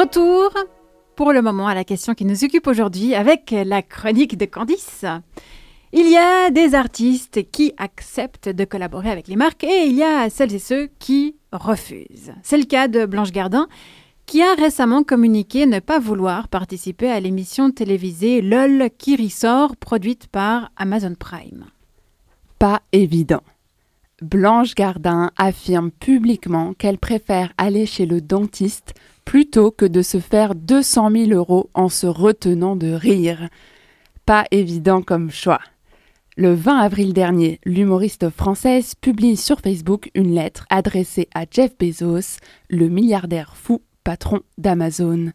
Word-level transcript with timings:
Retour 0.00 0.54
pour 1.14 1.34
le 1.34 1.42
moment 1.42 1.66
à 1.66 1.74
la 1.74 1.84
question 1.84 2.14
qui 2.14 2.24
nous 2.24 2.42
occupe 2.42 2.66
aujourd'hui 2.66 3.14
avec 3.14 3.50
la 3.50 3.82
chronique 3.82 4.38
de 4.38 4.46
Candice. 4.46 5.04
Il 5.92 6.10
y 6.10 6.16
a 6.16 6.50
des 6.50 6.74
artistes 6.74 7.50
qui 7.50 7.74
acceptent 7.76 8.48
de 8.48 8.64
collaborer 8.64 9.10
avec 9.10 9.28
les 9.28 9.36
marques 9.36 9.62
et 9.62 9.84
il 9.84 9.94
y 9.94 10.02
a 10.02 10.30
celles 10.30 10.54
et 10.54 10.58
ceux 10.58 10.88
qui 10.98 11.36
refusent. 11.52 12.32
C'est 12.42 12.56
le 12.56 12.64
cas 12.64 12.88
de 12.88 13.04
Blanche 13.04 13.30
Gardin 13.30 13.68
qui 14.24 14.40
a 14.40 14.54
récemment 14.54 15.02
communiqué 15.02 15.66
ne 15.66 15.80
pas 15.80 15.98
vouloir 15.98 16.48
participer 16.48 17.10
à 17.10 17.20
l'émission 17.20 17.70
télévisée 17.70 18.40
LOL 18.40 18.88
qui 18.96 19.22
ressort 19.22 19.76
produite 19.76 20.28
par 20.28 20.70
Amazon 20.78 21.14
Prime. 21.14 21.66
Pas 22.58 22.80
évident. 22.92 23.42
Blanche 24.22 24.74
Gardin 24.74 25.30
affirme 25.36 25.90
publiquement 25.90 26.72
qu'elle 26.72 26.98
préfère 26.98 27.52
aller 27.58 27.84
chez 27.84 28.06
le 28.06 28.22
dentiste 28.22 28.94
plutôt 29.30 29.70
que 29.70 29.84
de 29.84 30.02
se 30.02 30.18
faire 30.18 30.56
200 30.56 31.12
000 31.12 31.30
euros 31.30 31.70
en 31.72 31.88
se 31.88 32.08
retenant 32.08 32.74
de 32.74 32.90
rire. 32.90 33.48
Pas 34.26 34.44
évident 34.50 35.02
comme 35.02 35.30
choix. 35.30 35.60
Le 36.36 36.52
20 36.52 36.78
avril 36.78 37.12
dernier, 37.12 37.60
l'humoriste 37.64 38.28
française 38.30 38.96
publie 39.00 39.36
sur 39.36 39.60
Facebook 39.60 40.10
une 40.16 40.34
lettre 40.34 40.66
adressée 40.68 41.28
à 41.32 41.44
Jeff 41.48 41.78
Bezos, 41.78 42.40
le 42.70 42.88
milliardaire 42.88 43.54
fou 43.54 43.82
patron 44.02 44.40
d'Amazon. 44.58 45.30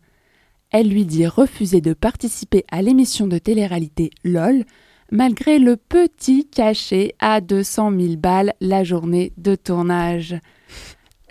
Elle 0.71 0.89
lui 0.89 1.05
dit 1.05 1.25
refuser 1.25 1.79
de 1.79 1.93
participer 1.93 2.65
à 2.69 2.81
l'émission 2.81 3.27
de 3.27 3.37
télé-réalité 3.37 4.09
LOL, 4.25 4.65
malgré 5.09 5.57
le 5.57 5.77
petit 5.77 6.49
cachet 6.49 7.15
à 7.19 7.39
200 7.39 7.97
000 7.97 8.15
balles 8.17 8.55
la 8.59 8.83
journée 8.83 9.31
de 9.37 9.55
tournage. 9.55 10.35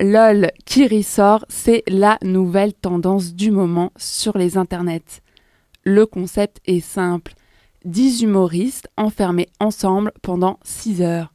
LOL 0.01 0.51
qui 0.65 0.89
ressort, 0.89 1.45
c'est 1.49 1.85
la 1.87 2.19
nouvelle 2.23 2.75
tendance 2.75 3.35
du 3.35 3.53
moment 3.53 3.93
sur 3.97 4.37
les 4.37 4.57
internets. 4.57 5.23
Le 5.85 6.05
concept 6.05 6.61
est 6.67 6.81
simple 6.81 7.35
10 7.85 8.23
humoristes 8.23 8.89
enfermés 8.97 9.49
ensemble 9.61 10.13
pendant 10.23 10.59
6 10.65 11.03
heures. 11.03 11.33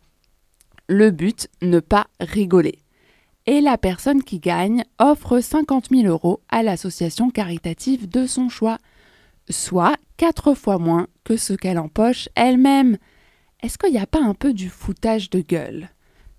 Le 0.87 1.11
but, 1.11 1.47
ne 1.61 1.79
pas 1.79 2.07
rigoler. 2.19 2.79
Et 3.45 3.61
la 3.61 3.77
personne 3.77 4.23
qui 4.23 4.39
gagne 4.39 4.83
offre 4.99 5.39
50 5.39 5.87
000 5.91 6.07
euros 6.07 6.41
à 6.49 6.61
l'association 6.61 7.29
caritative 7.29 8.09
de 8.09 8.27
son 8.27 8.49
choix, 8.49 8.77
soit 9.49 9.95
4 10.17 10.53
fois 10.53 10.79
moins 10.79 11.07
que 11.23 11.37
ce 11.37 11.53
qu'elle 11.53 11.79
empoche 11.79 12.27
elle-même. 12.35 12.97
Est-ce 13.61 13.77
qu'il 13.77 13.91
n'y 13.91 13.99
a 13.99 14.07
pas 14.07 14.21
un 14.21 14.33
peu 14.33 14.53
du 14.53 14.69
foutage 14.69 15.29
de 15.29 15.39
gueule? 15.39 15.89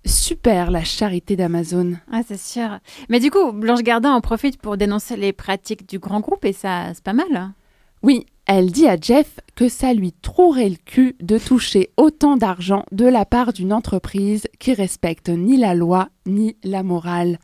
Super 0.05 0.71
la 0.71 0.83
charité 0.83 1.35
d'Amazon. 1.35 1.93
Ah, 2.11 2.21
c'est 2.27 2.39
sûr. 2.39 2.79
Mais 3.09 3.19
du 3.19 3.29
coup, 3.29 3.51
Blanche 3.51 3.83
Gardin 3.83 4.11
en 4.11 4.21
profite 4.21 4.57
pour 4.57 4.77
dénoncer 4.77 5.15
les 5.15 5.31
pratiques 5.31 5.87
du 5.87 5.99
grand 5.99 6.19
groupe 6.19 6.43
et 6.45 6.53
ça, 6.53 6.93
c'est 6.93 7.03
pas 7.03 7.13
mal. 7.13 7.35
Hein. 7.35 7.53
Oui, 8.01 8.25
elle 8.47 8.71
dit 8.71 8.87
à 8.87 8.97
Jeff 8.99 9.39
que 9.55 9.69
ça 9.69 9.93
lui 9.93 10.11
trouverait 10.11 10.69
le 10.69 10.77
cul 10.83 11.15
de 11.21 11.37
toucher 11.37 11.91
autant 11.97 12.35
d'argent 12.35 12.83
de 12.91 13.05
la 13.05 13.25
part 13.25 13.53
d'une 13.53 13.71
entreprise 13.71 14.47
qui 14.59 14.73
respecte 14.73 15.29
ni 15.29 15.57
la 15.57 15.75
loi 15.75 16.09
ni 16.25 16.57
la 16.63 16.81
morale. 16.81 17.37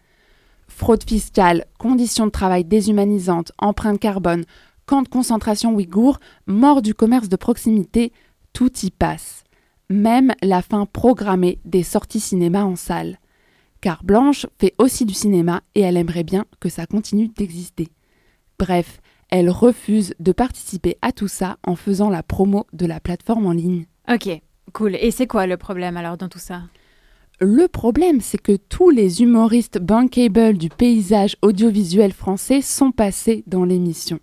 Fraude 0.68 1.04
fiscale, 1.08 1.66
conditions 1.78 2.26
de 2.26 2.32
travail 2.32 2.66
déshumanisantes, 2.66 3.52
empreinte 3.60 4.00
carbone, 4.00 4.46
camp 4.88 5.04
de 5.04 5.08
concentration 5.08 5.76
ouïghour, 5.76 6.20
mort 6.48 6.82
du 6.82 6.96
commerce 6.96 7.30
de 7.30 7.36
proximité, 7.36 8.12
tout 8.52 8.72
y 8.82 8.90
passe. 8.90 9.44
Même 9.90 10.34
la 10.42 10.62
fin 10.62 10.86
programmée 10.86 11.60
des 11.64 11.84
sorties 11.84 12.20
cinéma 12.20 12.66
en 12.66 12.76
salle. 12.76 13.20
Car 13.80 14.04
Blanche 14.04 14.46
fait 14.60 14.74
aussi 14.80 15.06
du 15.06 15.14
cinéma 15.14 15.62
et 15.76 15.82
elle 15.82 15.96
aimerait 15.96 16.26
bien 16.26 16.46
que 16.60 16.68
ça 16.68 16.86
continue 16.86 17.30
d'exister. 17.30 17.88
Bref, 18.60 19.00
elle 19.30 19.50
refuse 19.50 20.14
de 20.20 20.34
participer 20.34 20.98
à 21.02 21.14
tout 21.14 21.30
ça 21.30 21.58
en 21.66 21.76
faisant 21.76 22.10
la 22.10 22.22
promo 22.22 22.68
de 22.74 22.86
la 22.86 23.00
plateforme 23.00 23.46
en 23.46 23.54
ligne. 23.54 23.86
Ok, 24.12 24.30
cool. 24.74 24.96
Et 24.96 25.12
c'est 25.12 25.28
quoi 25.28 25.48
le 25.48 25.56
problème 25.56 25.96
alors 25.96 26.18
dans 26.18 26.28
tout 26.28 26.40
ça? 26.40 26.64
Le 27.40 27.68
problème, 27.68 28.20
c'est 28.20 28.42
que 28.42 28.58
tous 28.58 28.90
les 28.90 29.22
humoristes 29.22 29.78
bankable 29.78 30.58
du 30.58 30.70
paysage 30.70 31.38
audiovisuel 31.42 32.12
français 32.12 32.62
sont 32.62 32.92
passés 32.92 33.44
dans 33.48 33.64
l'émission. 33.64 34.20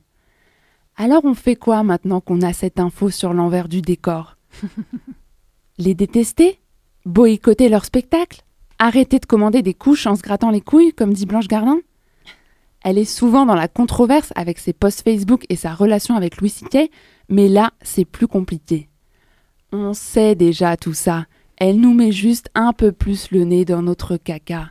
Alors 0.96 1.24
on 1.24 1.34
fait 1.34 1.56
quoi 1.56 1.82
maintenant 1.84 2.20
qu'on 2.20 2.42
a 2.42 2.52
cette 2.52 2.80
info 2.80 3.08
sur 3.08 3.32
l'envers 3.32 3.68
du 3.68 3.80
décor? 3.82 4.36
Les 5.76 5.94
détester 5.94 6.60
Boycotter 7.04 7.68
leur 7.68 7.84
spectacle 7.84 8.42
Arrêter 8.78 9.18
de 9.18 9.26
commander 9.26 9.60
des 9.60 9.74
couches 9.74 10.06
en 10.06 10.14
se 10.14 10.22
grattant 10.22 10.50
les 10.50 10.60
couilles, 10.60 10.92
comme 10.92 11.12
dit 11.12 11.26
Blanche 11.26 11.48
Gardin 11.48 11.80
elle 12.86 12.98
est 12.98 13.06
souvent 13.06 13.46
dans 13.46 13.54
la 13.54 13.66
controverse 13.66 14.30
avec 14.36 14.58
ses 14.58 14.74
posts 14.74 15.00
Facebook 15.00 15.46
et 15.48 15.56
sa 15.56 15.72
relation 15.72 16.16
avec 16.16 16.36
Louis 16.36 16.50
C.K., 16.50 16.90
mais 17.30 17.48
là, 17.48 17.72
c'est 17.80 18.04
plus 18.04 18.26
compliqué. 18.26 18.90
On 19.72 19.94
sait 19.94 20.34
déjà 20.34 20.76
tout 20.76 20.92
ça. 20.92 21.24
Elle 21.56 21.80
nous 21.80 21.94
met 21.94 22.12
juste 22.12 22.50
un 22.54 22.74
peu 22.74 22.92
plus 22.92 23.30
le 23.30 23.44
nez 23.44 23.64
dans 23.64 23.80
notre 23.80 24.18
caca. 24.18 24.70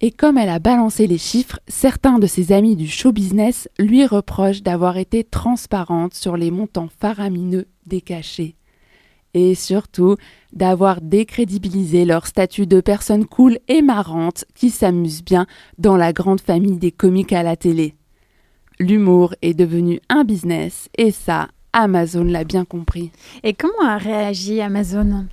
Et 0.00 0.10
comme 0.10 0.36
elle 0.36 0.48
a 0.48 0.58
balancé 0.58 1.06
les 1.06 1.18
chiffres, 1.18 1.60
certains 1.68 2.18
de 2.18 2.26
ses 2.26 2.50
amis 2.50 2.74
du 2.74 2.88
show 2.88 3.12
business 3.12 3.68
lui 3.78 4.04
reprochent 4.04 4.62
d'avoir 4.62 4.96
été 4.96 5.22
transparente 5.22 6.14
sur 6.14 6.36
les 6.36 6.50
montants 6.50 6.90
faramineux 6.98 7.68
des 7.86 8.00
cachets 8.00 8.56
et 9.34 9.54
surtout 9.54 10.16
d'avoir 10.52 11.00
décrédibilisé 11.00 12.04
leur 12.04 12.26
statut 12.26 12.66
de 12.66 12.80
personnes 12.80 13.26
cool 13.26 13.58
et 13.68 13.82
marrantes 13.82 14.44
qui 14.54 14.70
s'amusent 14.70 15.24
bien 15.24 15.46
dans 15.78 15.96
la 15.96 16.12
grande 16.12 16.40
famille 16.40 16.78
des 16.78 16.92
comiques 16.92 17.32
à 17.32 17.42
la 17.42 17.56
télé. 17.56 17.94
L'humour 18.78 19.34
est 19.42 19.54
devenu 19.54 20.00
un 20.08 20.24
business 20.24 20.88
et 20.96 21.10
ça, 21.10 21.48
Amazon 21.72 22.24
l'a 22.24 22.44
bien 22.44 22.64
compris. 22.64 23.10
Et 23.42 23.52
comment 23.52 23.86
a 23.86 23.98
réagi 23.98 24.60
Amazon? 24.60 25.26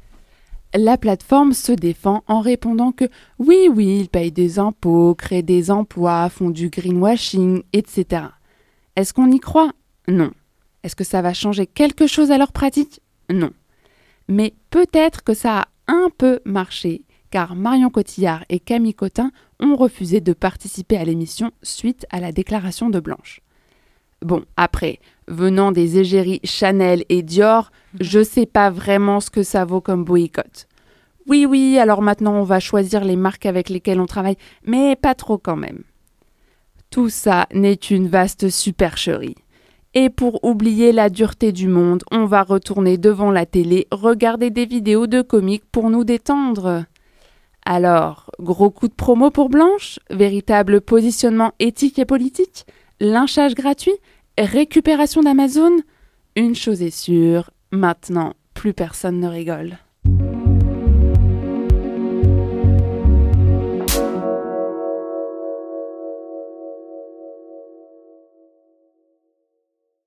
La 0.73 0.97
plateforme 0.97 1.53
se 1.53 1.71
défend 1.73 2.23
en 2.27 2.39
répondant 2.39 2.91
que 2.91 3.05
oui, 3.39 3.67
oui, 3.69 3.99
ils 3.99 4.09
payent 4.09 4.31
des 4.31 4.57
impôts, 4.57 5.15
créent 5.15 5.43
des 5.43 5.69
emplois, 5.69 6.29
font 6.29 6.49
du 6.49 6.69
greenwashing, 6.69 7.63
etc. 7.73 8.23
Est-ce 8.95 9.13
qu'on 9.13 9.31
y 9.31 9.39
croit? 9.39 9.71
Non. 10.07 10.31
Est-ce 10.83 10.95
que 10.95 11.03
ça 11.03 11.21
va 11.21 11.33
changer 11.33 11.67
quelque 11.67 12.07
chose 12.07 12.31
à 12.31 12.37
leur 12.37 12.53
pratique? 12.53 13.01
Non. 13.29 13.51
Mais 14.31 14.53
peut-être 14.69 15.25
que 15.25 15.33
ça 15.33 15.59
a 15.59 15.67
un 15.87 16.07
peu 16.17 16.39
marché, 16.45 17.03
car 17.31 17.53
Marion 17.53 17.89
Cotillard 17.89 18.45
et 18.47 18.61
Camille 18.61 18.93
Cotin 18.93 19.31
ont 19.59 19.75
refusé 19.75 20.21
de 20.21 20.31
participer 20.31 20.95
à 20.95 21.03
l'émission 21.03 21.51
suite 21.63 22.05
à 22.11 22.21
la 22.21 22.31
déclaration 22.31 22.89
de 22.89 23.01
Blanche. 23.01 23.41
Bon, 24.21 24.45
après, 24.55 24.99
venant 25.27 25.73
des 25.73 25.97
égéries 25.97 26.39
Chanel 26.45 27.03
et 27.09 27.23
Dior, 27.23 27.71
mhm. 27.93 27.99
je 28.03 28.23
sais 28.23 28.45
pas 28.45 28.69
vraiment 28.69 29.19
ce 29.19 29.29
que 29.29 29.43
ça 29.43 29.65
vaut 29.65 29.81
comme 29.81 30.05
boycott. 30.05 30.65
Oui, 31.27 31.45
oui, 31.45 31.77
alors 31.77 32.01
maintenant 32.01 32.35
on 32.35 32.43
va 32.43 32.61
choisir 32.61 33.03
les 33.03 33.17
marques 33.17 33.45
avec 33.45 33.67
lesquelles 33.67 33.99
on 33.99 34.05
travaille, 34.05 34.37
mais 34.63 34.95
pas 34.95 35.13
trop 35.13 35.37
quand 35.37 35.57
même. 35.57 35.83
Tout 36.89 37.09
ça 37.09 37.47
n'est 37.53 37.73
une 37.73 38.07
vaste 38.07 38.49
supercherie. 38.49 39.35
Et 39.93 40.09
pour 40.09 40.43
oublier 40.45 40.93
la 40.93 41.09
dureté 41.09 41.51
du 41.51 41.67
monde, 41.67 42.03
on 42.11 42.25
va 42.25 42.43
retourner 42.43 42.97
devant 42.97 43.29
la 43.29 43.45
télé, 43.45 43.87
regarder 43.91 44.49
des 44.49 44.65
vidéos 44.65 45.05
de 45.05 45.21
comiques 45.21 45.65
pour 45.69 45.89
nous 45.89 46.05
détendre. 46.05 46.85
Alors, 47.65 48.31
gros 48.39 48.69
coup 48.69 48.87
de 48.87 48.93
promo 48.93 49.31
pour 49.31 49.49
Blanche? 49.49 49.99
Véritable 50.09 50.79
positionnement 50.79 51.51
éthique 51.59 51.99
et 51.99 52.05
politique? 52.05 52.65
Lynchage 53.01 53.53
gratuit? 53.53 53.97
Récupération 54.37 55.23
d'Amazon? 55.23 55.81
Une 56.37 56.55
chose 56.55 56.81
est 56.81 56.89
sûre, 56.89 57.51
maintenant, 57.71 58.33
plus 58.53 58.73
personne 58.73 59.19
ne 59.19 59.27
rigole. 59.27 59.77